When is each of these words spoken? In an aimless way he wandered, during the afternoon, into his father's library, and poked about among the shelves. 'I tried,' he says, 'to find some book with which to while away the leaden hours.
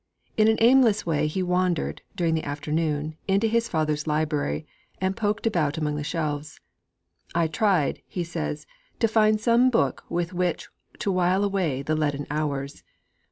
In 0.35 0.47
an 0.47 0.57
aimless 0.61 1.05
way 1.05 1.27
he 1.27 1.43
wandered, 1.43 2.01
during 2.15 2.33
the 2.33 2.43
afternoon, 2.43 3.17
into 3.27 3.45
his 3.45 3.69
father's 3.69 4.07
library, 4.07 4.65
and 4.99 5.15
poked 5.15 5.45
about 5.45 5.77
among 5.77 5.95
the 5.95 6.03
shelves. 6.03 6.59
'I 7.35 7.47
tried,' 7.49 8.01
he 8.07 8.23
says, 8.23 8.65
'to 8.97 9.07
find 9.07 9.39
some 9.39 9.69
book 9.69 10.03
with 10.09 10.33
which 10.33 10.69
to 10.97 11.11
while 11.11 11.43
away 11.43 11.83
the 11.83 11.95
leaden 11.95 12.25
hours. 12.31 12.81